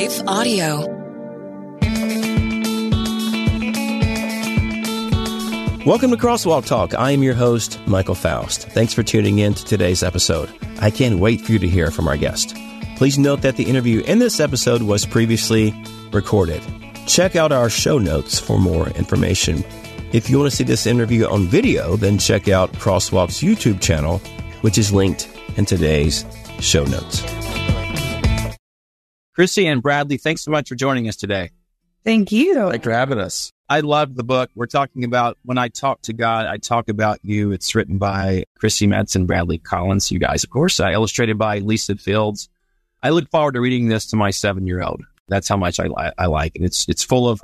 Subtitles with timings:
[0.00, 0.78] Life Audio.
[5.84, 6.94] Welcome to Crosswalk Talk.
[6.94, 8.66] I am your host, Michael Foust.
[8.70, 10.48] Thanks for tuning in to today's episode.
[10.80, 12.56] I can't wait for you to hear from our guest.
[12.96, 15.74] Please note that the interview in this episode was previously
[16.12, 16.62] recorded.
[17.06, 19.62] Check out our show notes for more information.
[20.14, 24.16] If you want to see this interview on video, then check out Crosswalk's YouTube channel,
[24.62, 25.28] which is linked
[25.58, 26.24] in today's
[26.58, 27.39] show notes.
[29.40, 31.48] Chrissy and Bradley, thanks so much for joining us today.
[32.04, 32.68] Thank you.
[32.68, 33.50] Thanks for having us.
[33.70, 34.50] I love the book.
[34.54, 37.50] We're talking about when I talk to God, I talk about you.
[37.50, 41.60] It's written by Chrissy Metz and Bradley Collins, you guys, of course, uh, illustrated by
[41.60, 42.50] Lisa Fields.
[43.02, 45.02] I look forward to reading this to my seven year old.
[45.28, 46.62] That's how much I, li- I like it.
[46.62, 47.42] It's, it's full of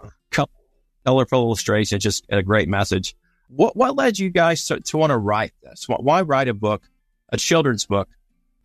[1.06, 3.16] colorful illustrations, just a great message.
[3.48, 5.86] What, what led you guys to, to want to write this?
[5.88, 6.82] Why write a book,
[7.30, 8.10] a children's book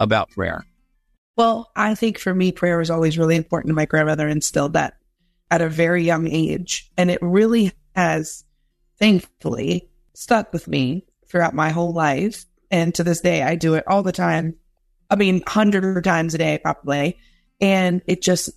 [0.02, 0.66] about prayer?
[1.42, 3.74] Well, I think for me, prayer was always really important.
[3.74, 4.98] My grandmother instilled that
[5.50, 6.92] at a very young age.
[6.98, 8.44] And it really has,
[9.00, 12.46] thankfully, stuck with me throughout my whole life.
[12.70, 14.54] And to this day, I do it all the time.
[15.10, 17.18] I mean, hundred times a day, probably.
[17.60, 18.52] And it just,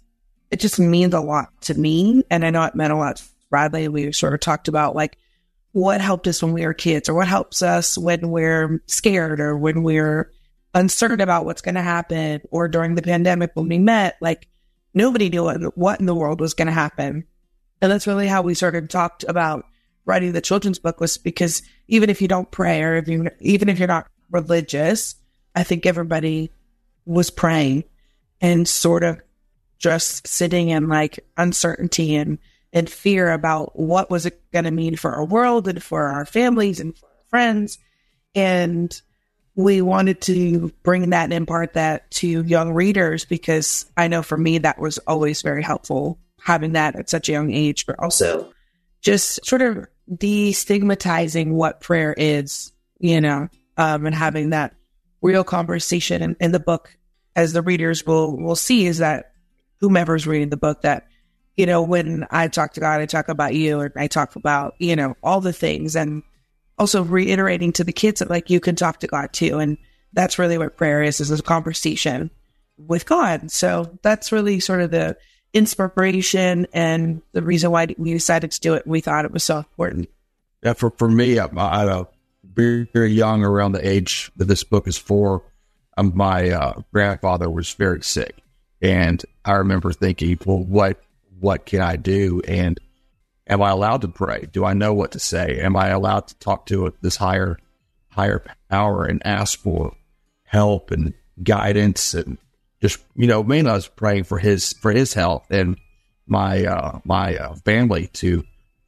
[0.51, 2.23] it just means a lot to me.
[2.29, 3.89] And I know it meant a lot to Bradley.
[3.89, 5.17] We sort of talked about like
[5.73, 9.57] what helped us when we were kids or what helps us when we're scared or
[9.57, 10.31] when we're
[10.75, 14.49] uncertain about what's going to happen or during the pandemic when we met, like
[14.93, 17.25] nobody knew what, what in the world was going to happen.
[17.81, 19.67] And that's really how we sort of talked about
[20.05, 23.69] writing the children's book was because even if you don't pray or if you, even
[23.69, 25.17] if you're not religious,
[25.55, 26.51] I think everybody
[27.07, 27.85] was praying
[28.41, 29.21] and sort of
[29.79, 32.39] just sitting in like uncertainty and,
[32.73, 36.27] and fear about what was it going to mean for our world and for our
[36.27, 37.79] families and for our friends.
[38.35, 39.01] And
[39.57, 44.37] we wanted to bring that and impart that to young readers because I know for
[44.37, 48.53] me that was always very helpful having that at such a young age, but also
[49.01, 54.75] just sort of destigmatizing what prayer is, you know, um, and having that
[55.23, 56.97] real conversation in, in the book
[57.37, 59.33] as the readers will will see is that
[59.81, 61.07] whomever's reading the book that
[61.57, 64.75] you know when I talk to God, I talk about you, and I talk about
[64.79, 66.23] you know all the things and
[66.79, 69.59] also reiterating to the kids that like you can talk to God too.
[69.59, 69.79] And
[70.13, 72.31] that's really what prayer is, is a conversation
[72.77, 73.51] with God.
[73.51, 75.17] So that's really sort of the
[75.53, 78.87] inspiration and the reason why we decided to do it.
[78.87, 80.09] We thought it was so important.
[80.63, 82.07] Yeah, for, for me, I'm, I'm
[82.55, 85.43] very, very young, around the age that this book is for.
[85.97, 88.43] Um, my uh, grandfather was very sick,
[88.83, 91.01] and I remember thinking, "Well, what
[91.39, 92.81] what can I do?" And
[93.47, 94.49] Am I allowed to pray?
[94.51, 95.61] Do I know what to say?
[95.61, 97.59] Am I allowed to talk to this higher,
[98.11, 99.95] higher power and ask for
[100.45, 101.13] help and
[101.43, 102.39] guidance and
[102.81, 105.79] just you know, mainly I was praying for his for his health and
[106.27, 108.45] my uh, my uh, family to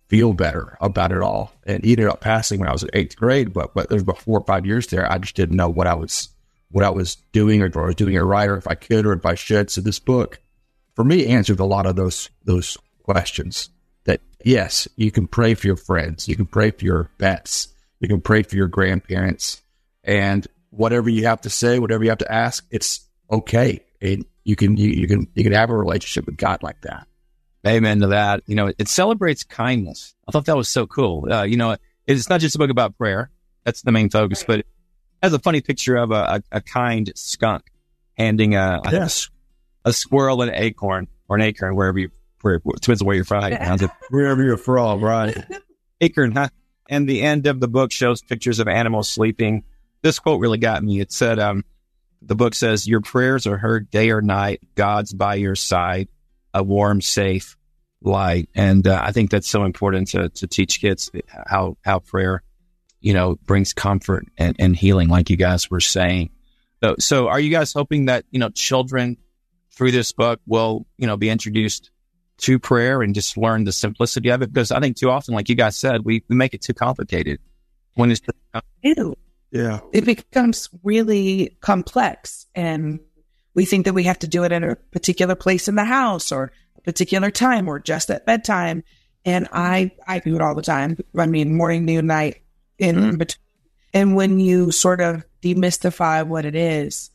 [0.08, 1.52] feel better about it all.
[1.64, 4.20] And he ended up passing when I was in eighth grade, but but there's about
[4.20, 5.10] four or five years there.
[5.10, 6.28] I just didn't know what I was
[6.70, 9.24] what I was doing or, or doing it right or if I could or if
[9.24, 9.70] I should.
[9.70, 10.40] So this book,
[10.94, 13.70] for me, answered a lot of those those questions
[14.06, 17.68] that yes, you can pray for your friends, you can pray for your pets,
[18.00, 19.62] you can pray for your grandparents,
[20.02, 23.80] and whatever you have to say, whatever you have to ask, it's okay.
[24.00, 27.06] And you can you, you can you can have a relationship with God like that.
[27.66, 28.42] Amen to that.
[28.46, 30.14] You know, it celebrates kindness.
[30.28, 31.30] I thought that was so cool.
[31.30, 33.30] Uh, you know, it's not just a book about prayer.
[33.64, 34.66] That's the main focus, but it
[35.22, 37.64] has a funny picture of a, a, a kind skunk
[38.16, 39.28] handing a, yes.
[39.84, 42.10] a, a squirrel an acorn or an acorn, wherever you
[42.46, 43.42] where depends on where you're from.
[44.10, 45.36] Wherever you're from, right?
[46.00, 46.48] Acorn, huh?
[46.88, 49.64] And the end of the book shows pictures of animals sleeping.
[50.02, 51.00] This quote really got me.
[51.00, 51.64] It said, um,
[52.22, 54.60] the book says, Your prayers are heard day or night.
[54.74, 56.08] God's by your side,
[56.54, 57.56] a warm, safe
[58.02, 58.48] light.
[58.54, 61.10] And uh, I think that's so important to, to teach kids
[61.46, 62.42] how, how prayer,
[63.00, 66.30] you know, brings comfort and, and healing, like you guys were saying.
[66.82, 69.16] So, so are you guys hoping that, you know, children
[69.72, 71.90] through this book will, you know, be introduced
[72.38, 74.52] to prayer and just learn the simplicity of it.
[74.52, 77.40] Because I think too often, like you guys said, we, we make it too complicated
[77.94, 78.20] when it's.
[78.82, 79.16] Ew.
[79.50, 79.80] Yeah.
[79.92, 83.00] It becomes really complex and
[83.54, 86.30] we think that we have to do it in a particular place in the house
[86.30, 88.84] or a particular time or just at bedtime.
[89.24, 90.98] And I, I do it all the time.
[91.16, 92.42] I mean, morning, noon, night
[92.78, 93.16] in mm-hmm.
[93.16, 93.42] between.
[93.94, 97.10] And when you sort of demystify what it is,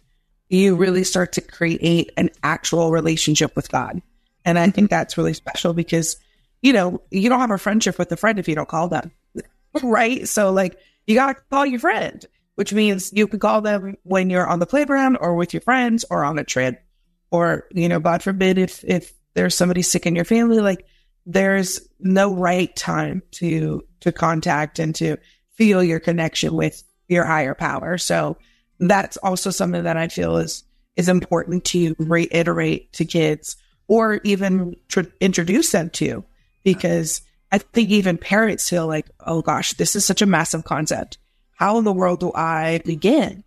[0.49, 4.01] you really start to create an actual relationship with God.
[4.45, 4.85] And I think mm-hmm.
[4.87, 6.17] that's really special because,
[6.61, 9.11] you know, you don't have a friendship with a friend if you don't call them.
[9.83, 10.27] right.
[10.27, 10.77] So like
[11.07, 14.59] you got to call your friend, which means you can call them when you're on
[14.59, 16.83] the playground or with your friends or on a trip
[17.31, 20.85] or, you know, God forbid if, if there's somebody sick in your family, like
[21.25, 25.17] there's no right time to to contact and to
[25.55, 27.97] feel your connection with your higher power.
[27.97, 28.37] So
[28.79, 30.63] that's also something that I feel is
[30.95, 33.55] is important to reiterate to kids
[33.91, 34.71] or even mm-hmm.
[34.87, 36.23] tr- introduce them to
[36.63, 37.21] because
[37.51, 41.17] I think even parents feel like, oh gosh, this is such a massive concept.
[41.55, 43.43] How in the world do I begin?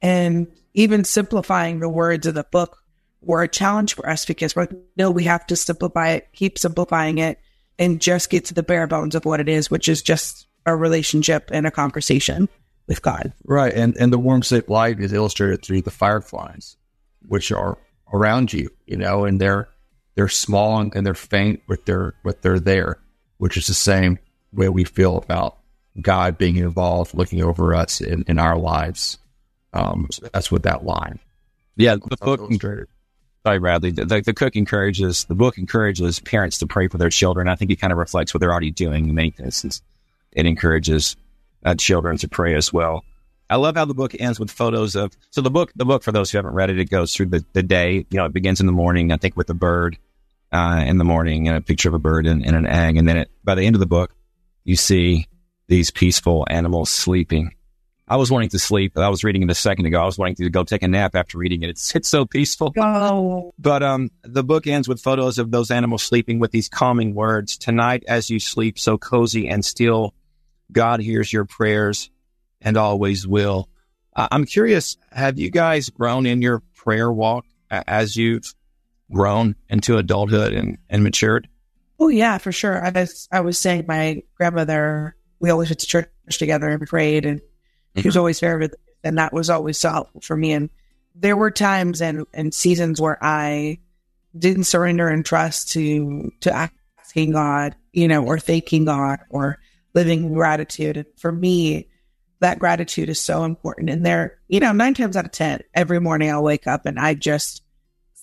[0.00, 2.78] And even simplifying the words of the book
[3.22, 4.66] were a challenge for us because we
[4.96, 7.40] no, we have to simplify it, keep simplifying it,
[7.76, 10.76] and just get to the bare bones of what it is, which is just a
[10.76, 12.48] relationship and a conversation
[12.86, 13.32] with God.
[13.44, 13.74] Right.
[13.74, 16.76] And and the worm shaped light is illustrated through the fireflies,
[17.26, 17.78] which are
[18.12, 19.68] around you, you know, and they're
[20.18, 22.98] they're small and they're faint, but they're but they're there,
[23.36, 24.18] which is the same
[24.52, 25.58] way we feel about
[26.00, 29.18] God being involved, looking over us in, in our lives.
[29.72, 31.20] Um, so that's what that line.
[31.76, 32.50] Yeah, the book.
[33.46, 33.92] Sorry, Bradley.
[33.92, 37.46] The, the, the, cook encourages the book encourages parents to pray for their children.
[37.46, 39.82] I think it kind of reflects what they're already doing in many cases.
[40.32, 41.14] It encourages
[41.64, 43.04] uh, children to pray as well.
[43.48, 45.16] I love how the book ends with photos of.
[45.30, 47.44] So the book, the book for those who haven't read it, it goes through the,
[47.52, 48.04] the day.
[48.10, 49.12] You know, it begins in the morning.
[49.12, 49.96] I think with a bird
[50.52, 53.06] uh, in the morning and a picture of a bird and, and an egg, and
[53.06, 54.14] then it, by the end of the book,
[54.64, 55.26] you see
[55.66, 57.52] these peaceful animals sleeping
[58.10, 58.96] I was wanting to sleep.
[58.96, 60.00] I was reading it a second ago.
[60.00, 61.70] I was wanting to go take a nap after reading it.
[61.70, 62.72] It's it's so peaceful.
[62.78, 63.52] Oh.
[63.58, 67.58] But um, the book ends with photos of those animals sleeping with these calming words.
[67.58, 70.14] Tonight, as you sleep, so cozy and still,
[70.72, 72.10] God hears your prayers
[72.62, 73.68] and always will.
[74.16, 74.96] Uh, I'm curious.
[75.12, 78.54] Have you guys grown in your prayer walk as you've
[79.12, 81.48] grown into adulthood and, and matured?
[82.00, 82.84] Oh yeah, for sure.
[82.84, 85.16] I was I was saying my grandmother.
[85.40, 87.40] We always went to church together and prayed and
[87.98, 88.02] Mm-hmm.
[88.02, 88.68] He was always very,
[89.02, 90.52] and that was always so helpful for me.
[90.52, 90.70] And
[91.14, 93.78] there were times and, and seasons where I
[94.38, 96.70] didn't surrender and trust to, to
[97.00, 99.58] asking God, you know, or thanking God or
[99.94, 100.96] living in gratitude.
[100.96, 101.88] And for me,
[102.40, 103.90] that gratitude is so important.
[103.90, 107.00] And there, you know, nine times out of 10, every morning I'll wake up and
[107.00, 107.62] I just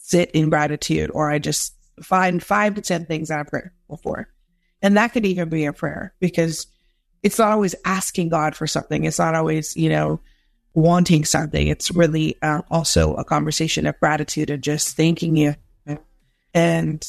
[0.06, 1.74] sit in gratitude or I just
[2.04, 4.28] find five to 10 things that I'm grateful for.
[4.84, 6.68] And that could even be a prayer because
[7.24, 9.04] it's not always asking God for something.
[9.04, 10.20] It's not always, you know,
[10.76, 11.68] wanting something.
[11.68, 15.56] It's really uh, also a conversation of gratitude and just thanking you.
[16.54, 17.04] And,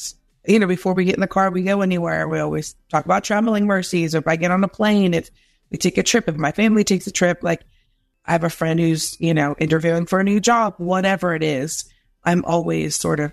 [0.46, 3.24] you know, before we get in the car, we go anywhere, we always talk about
[3.24, 4.14] traveling mercies.
[4.14, 5.30] Or if I get on a plane, if
[5.70, 7.60] we take a trip, if my family takes a trip, like
[8.24, 11.84] I have a friend who's, you know, interviewing for a new job, whatever it is,
[12.26, 13.32] I'm always sort of,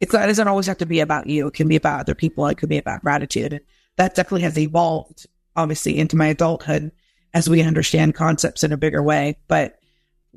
[0.00, 1.48] it's, not, it doesn't always have to be about you.
[1.48, 2.46] It can be about other people.
[2.46, 3.52] It could be about gratitude.
[3.52, 3.62] And
[3.96, 5.26] that definitely has evolved
[5.56, 6.92] obviously into my adulthood
[7.34, 9.36] as we understand concepts in a bigger way.
[9.48, 9.78] But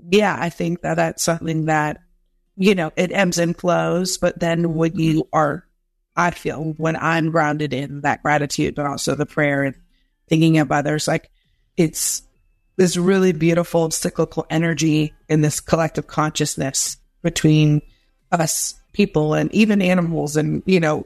[0.10, 2.02] yeah, I think that that's something that,
[2.58, 4.18] you know, it ebbs and flows.
[4.18, 5.66] But then when you are,
[6.16, 9.76] I feel when I'm grounded in that gratitude, but also the prayer and
[10.28, 11.30] thinking of others, like
[11.78, 12.24] it's
[12.78, 17.82] this really beautiful cyclical energy in this collective consciousness between
[18.32, 21.06] us people and even animals and, you know,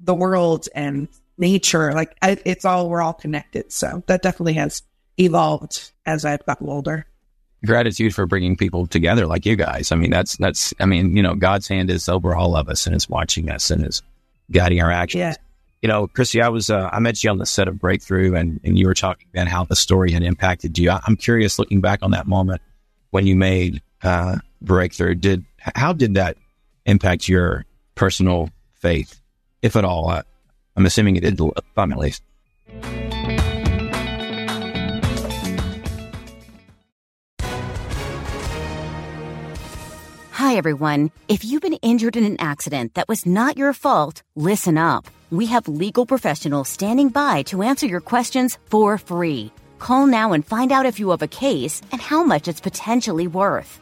[0.00, 1.08] the world and
[1.38, 1.92] nature.
[1.92, 3.72] Like I, it's all, we're all connected.
[3.72, 4.82] So that definitely has
[5.18, 7.06] evolved as I've gotten older.
[7.64, 9.92] Gratitude for bringing people together like you guys.
[9.92, 12.86] I mean, that's, that's, I mean, you know, God's hand is over all of us
[12.86, 14.02] and is watching us and is
[14.50, 15.20] guiding our actions.
[15.20, 15.34] Yeah.
[15.80, 18.60] You know, Chrissy, I was, uh, I met you on the set of Breakthrough and,
[18.64, 20.90] and you were talking about how the story had impacted you.
[20.90, 22.62] I, I'm curious looking back on that moment
[23.10, 26.36] when you made, uh, Breakthrough, did, how did that
[26.86, 29.20] impact your personal faith,
[29.62, 30.10] if at all?
[30.10, 30.22] Uh,
[30.76, 32.22] I'm assuming it did some at least.
[40.42, 41.10] Hi, everyone.
[41.28, 45.06] If you've been injured in an accident that was not your fault, listen up.
[45.30, 49.52] We have legal professionals standing by to answer your questions for free.
[49.78, 53.26] Call now and find out if you have a case and how much it's potentially
[53.28, 53.81] worth.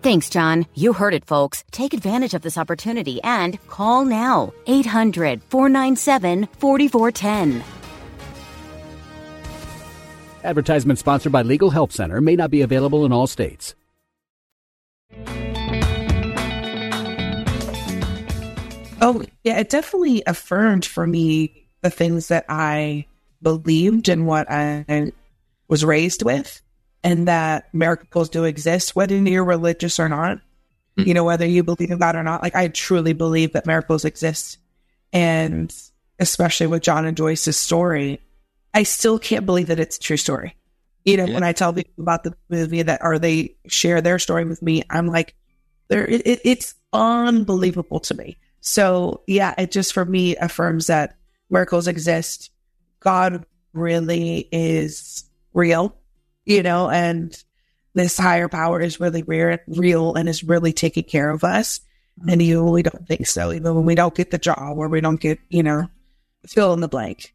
[0.00, 0.66] Thanks, John.
[0.74, 1.64] You heard it, folks.
[1.70, 7.64] Take advantage of this opportunity and call now 800 497 4410.
[10.44, 13.74] Advertisement sponsored by Legal Help Center may not be available in all states.
[19.00, 23.06] Oh, yeah, it definitely affirmed for me the things that I
[23.42, 25.12] believed and what I
[25.68, 26.60] was raised with,
[27.04, 30.40] and that miracles do exist, whether you're religious or not.
[30.98, 31.06] Mm.
[31.06, 32.42] You know, whether you believe in God or not.
[32.42, 34.58] Like I truly believe that miracles exist,
[35.12, 35.74] and
[36.18, 38.20] especially with John and Joyce's story,
[38.74, 40.56] I still can't believe that it's a true story.
[41.04, 41.34] You know, yeah.
[41.34, 44.82] when I tell people about the movie that or they share their story with me,
[44.90, 45.34] I'm like,
[45.88, 48.36] there, it, it, it's unbelievable to me.
[48.60, 51.16] So yeah, it just for me affirms that
[51.48, 52.50] miracles exist.
[53.00, 55.24] God really is
[55.54, 55.96] real,
[56.48, 57.36] you know, and
[57.94, 61.80] this higher power is really real, real and is really taking care of us.
[62.26, 65.00] And you, we don't think so, even when we don't get the job or we
[65.00, 65.88] don't get, you know,
[66.46, 67.34] fill in the blank.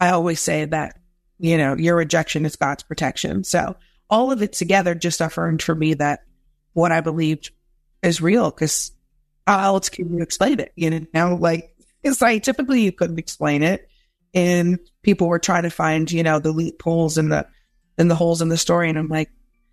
[0.00, 0.98] I always say that,
[1.38, 3.42] you know, your rejection is God's protection.
[3.42, 3.76] So
[4.08, 6.20] all of it together just affirmed for me that
[6.72, 7.50] what I believed
[8.02, 8.92] is real because
[9.48, 10.72] how else can you explain it?
[10.76, 13.88] You know, like scientifically you couldn't explain it.
[14.32, 17.46] And people were trying to find, you know, the loopholes and the
[17.98, 18.88] and the holes in the story.
[18.88, 19.30] And I'm like,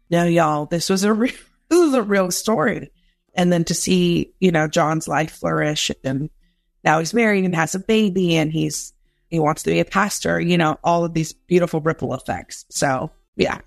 [0.10, 1.34] no, y'all, this was a real
[1.70, 2.92] this is a real story.
[3.34, 6.30] And then to see, you know, John's life flourish and
[6.84, 8.94] now he's married and has a baby and he's
[9.30, 12.66] he wants to be a pastor, you know, all of these beautiful ripple effects.
[12.70, 13.60] So yeah.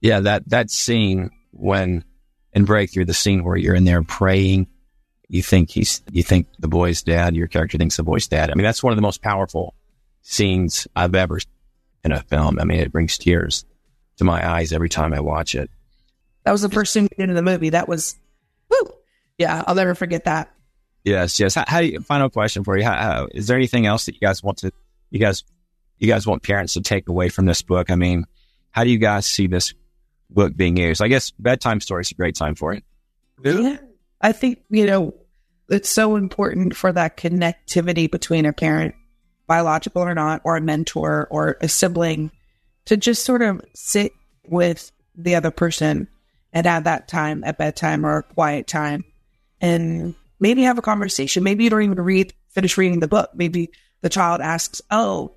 [0.00, 2.04] Yeah, that that scene when
[2.52, 4.66] in Breakthrough, the scene where you're in there praying
[5.28, 8.50] you think he's, you think the boy's dad, your character thinks the boy's dad.
[8.50, 9.74] I mean, that's one of the most powerful
[10.22, 11.40] scenes I've ever
[12.04, 12.58] in a film.
[12.58, 13.64] I mean, it brings tears
[14.16, 15.70] to my eyes every time I watch it.
[16.44, 17.70] That was the first scene in the movie.
[17.70, 18.16] That was,
[18.70, 18.92] whoo,
[19.38, 20.52] yeah, I'll never forget that.
[21.04, 21.54] Yes, yes.
[21.54, 22.84] How, how do you, final question for you?
[22.84, 24.72] How, how, is there anything else that you guys want to,
[25.10, 25.44] you guys,
[25.98, 27.90] you guys want parents to take away from this book?
[27.90, 28.26] I mean,
[28.70, 29.74] how do you guys see this
[30.30, 31.02] book being used?
[31.02, 32.84] I guess bedtime story is a great time for it.
[33.42, 33.78] Yeah.
[34.20, 35.14] I think, you know,
[35.68, 38.94] it's so important for that connectivity between a parent,
[39.46, 42.30] biological or not, or a mentor or a sibling
[42.86, 44.12] to just sort of sit
[44.48, 46.08] with the other person
[46.52, 49.04] and have that time at bedtime or quiet time
[49.60, 51.42] and maybe have a conversation.
[51.42, 53.30] Maybe you don't even read, finish reading the book.
[53.34, 53.70] Maybe
[54.02, 55.32] the child asks, Oh,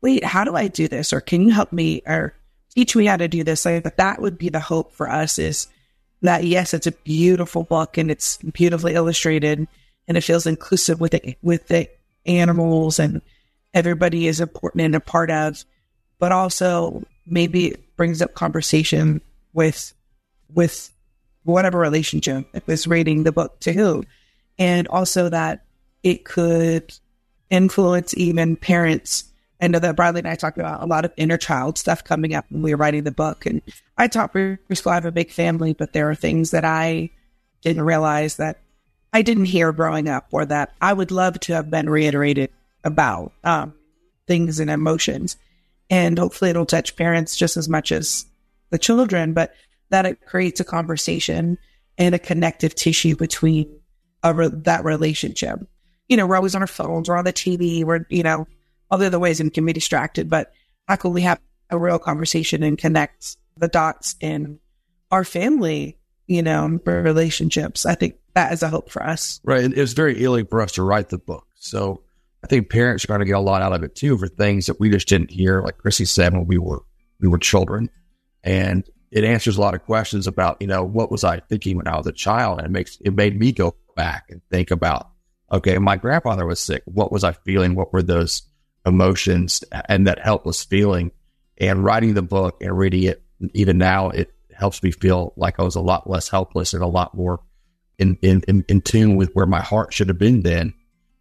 [0.00, 1.12] wait, how do I do this?
[1.12, 2.34] Or can you help me or
[2.74, 3.64] teach me how to do this?
[3.64, 5.68] Like that would be the hope for us is
[6.22, 9.66] that yes, it's a beautiful book and it's beautifully illustrated
[10.08, 11.88] and it feels inclusive with the, with the
[12.26, 13.20] animals and
[13.72, 15.64] everybody is important and a part of,
[16.24, 19.20] but also maybe it brings up conversation
[19.52, 19.92] with,
[20.54, 20.90] with
[21.42, 24.02] whatever relationship it was reading the book to who.
[24.58, 25.66] And also that
[26.02, 26.94] it could
[27.50, 29.24] influence even parents
[29.60, 32.34] I know that Bradley and I talked about a lot of inner child stuff coming
[32.34, 33.44] up when we were writing the book.
[33.44, 33.60] And
[33.98, 34.92] I taught preschool.
[34.92, 37.10] I have a big family, but there are things that I
[37.60, 38.60] didn't realize that
[39.12, 42.48] I didn't hear growing up or that I would love to have been reiterated
[42.82, 43.74] about um,
[44.26, 45.36] things and emotions.
[45.94, 48.26] And hopefully it'll touch parents just as much as
[48.70, 49.54] the children, but
[49.90, 51.56] that it creates a conversation
[51.96, 53.78] and a connective tissue between
[54.24, 55.60] re- that relationship.
[56.08, 58.48] You know, we're always on our phones, we're on the TV, we're, you know,
[58.90, 60.28] all the other ways and can be distracted.
[60.28, 60.52] But
[60.88, 61.38] how can we have
[61.70, 64.58] a real conversation and connect the dots in
[65.12, 65.96] our family,
[66.26, 67.86] you know, relationships?
[67.86, 69.40] I think that is a hope for us.
[69.44, 69.62] Right.
[69.62, 71.46] It was very healing for us to write the book.
[71.54, 72.02] So
[72.44, 74.66] I think parents are going to get a lot out of it too for things
[74.66, 76.82] that we just didn't hear, like Chrissy said when we were
[77.18, 77.88] we were children.
[78.42, 81.88] And it answers a lot of questions about, you know, what was I thinking when
[81.88, 82.58] I was a child?
[82.58, 85.08] And it makes it made me go back and think about,
[85.50, 86.82] okay, my grandfather was sick.
[86.84, 87.74] What was I feeling?
[87.74, 88.42] What were those
[88.86, 91.10] emotions and that helpless feeling.
[91.58, 93.22] And writing the book and reading it,
[93.52, 96.88] even now, it helps me feel like I was a lot less helpless and a
[96.88, 97.40] lot more
[97.98, 100.74] in, in, in, in tune with where my heart should have been then.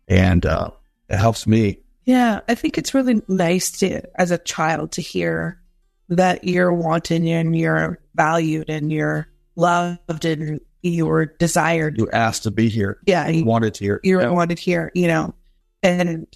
[0.08, 0.72] And uh,
[1.10, 1.80] it helps me.
[2.06, 5.62] Yeah, I think it's really nice to, as a child, to hear
[6.10, 11.98] that you're wanted and you're valued and you're loved and you're desired.
[11.98, 13.00] You asked to be here.
[13.06, 13.28] Yeah.
[13.30, 14.02] You wanted here.
[14.04, 14.30] You're yeah.
[14.30, 15.34] wanted here, you know.
[15.82, 16.28] And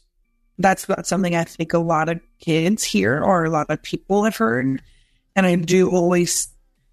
[0.57, 4.23] that's not something I think a lot of kids hear or a lot of people
[4.23, 4.81] have heard.
[5.35, 6.47] And I do always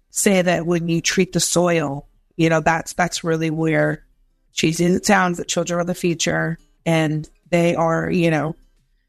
[0.09, 4.05] say that when you treat the soil, you know, that's that's really where
[4.53, 8.55] cheesy it sounds that children are the future and they are, you know,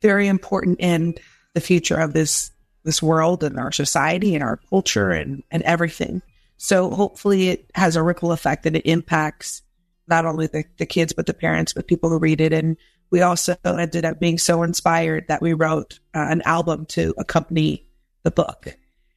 [0.03, 1.15] very important in
[1.55, 2.51] the future of this
[2.85, 6.23] this world and our society and our culture and, and everything.
[6.57, 9.63] So hopefully it has a ripple effect and it impacts
[10.07, 12.77] not only the, the kids but the parents, but people who read it and
[13.11, 17.87] we also ended up being so inspired that we wrote uh, an album to accompany
[18.23, 18.77] the book.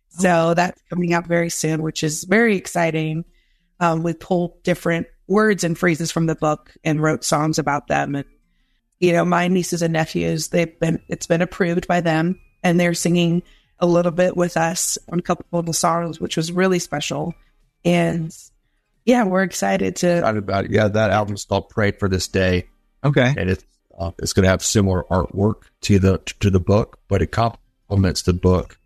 [0.09, 3.25] So that's coming out very soon, which is very exciting.
[3.79, 8.15] Um, we pulled different words and phrases from the book and wrote songs about them.
[8.15, 8.25] And
[9.00, 12.94] you know, my nieces and nephews, they've been, it's been approved by them and they're
[12.94, 13.44] singing
[13.79, 17.34] a little bit with us on a couple of the songs, which was really special.
[17.86, 18.36] And
[19.06, 20.18] yeah, we're excited to.
[20.18, 20.72] Excited about it.
[20.72, 22.68] Yeah, that album's called "Pray for This Day,"
[23.03, 23.34] Okay.
[23.38, 23.63] and it's
[23.98, 28.24] uh, it's going to have similar artwork to the to the book, but it complements
[28.24, 28.77] the book.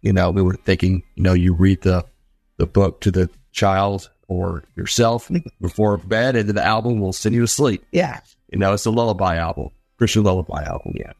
[0.00, 2.06] You know, we were thinking, you know, you read the
[2.56, 7.34] the book to the child or yourself before bed, and then the album will send
[7.34, 7.84] you to sleep.
[7.92, 8.20] Yeah.
[8.52, 10.94] You know, it's a lullaby album, Christian lullaby album.
[10.96, 11.12] Yeah.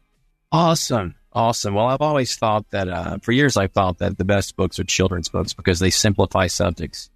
[0.51, 1.15] Awesome.
[1.31, 1.75] Awesome.
[1.75, 4.83] Well, I've always thought that, uh, for years, I've thought that the best books are
[4.83, 7.11] children's books because they simplify subjects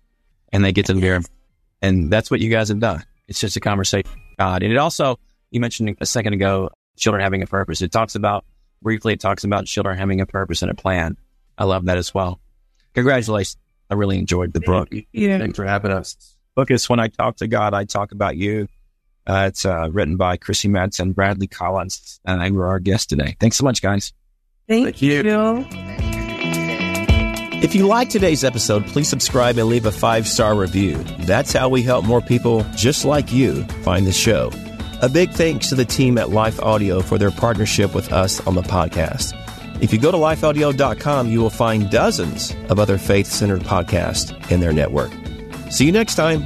[0.51, 1.23] and they get to the very,
[1.81, 3.03] and that's what you guys have done.
[3.27, 4.63] It's just a conversation God.
[4.63, 5.19] And it also,
[5.51, 7.81] you mentioned a second ago, children having a purpose.
[7.81, 8.45] It talks about,
[8.81, 11.17] briefly, it talks about children having a purpose and a plan.
[11.57, 12.39] I love that as well.
[12.93, 13.57] Congratulations.
[13.89, 14.89] I really enjoyed the book.
[15.11, 15.39] Yeah.
[15.39, 16.35] Thanks for having us.
[16.55, 18.67] book is When I Talk to God, I Talk About You.
[19.25, 23.35] Uh, it's uh, written by Chrissy Madsen, Bradley Collins, and they were our guest today.
[23.39, 24.13] Thanks so much, guys.
[24.67, 25.23] Thank, Thank you.
[25.23, 25.65] you.
[27.63, 30.97] If you like today's episode, please subscribe and leave a five star review.
[31.19, 34.51] That's how we help more people just like you find the show.
[35.01, 38.55] A big thanks to the team at Life Audio for their partnership with us on
[38.55, 39.33] the podcast.
[39.81, 44.59] If you go to lifeaudio.com, you will find dozens of other faith centered podcasts in
[44.59, 45.11] their network.
[45.71, 46.45] See you next time.